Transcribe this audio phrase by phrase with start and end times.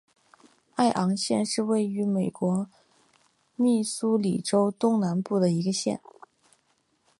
[0.73, 2.67] 艾昂县是位于美国
[3.55, 6.01] 密苏里州东南部的一个县。